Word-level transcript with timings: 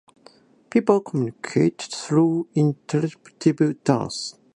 People 0.71 0.99
communicate 1.01 1.79
through 1.79 2.47
interpretive 2.55 3.83
dance. 3.83 4.33